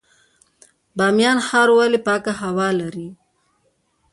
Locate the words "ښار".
1.47-1.69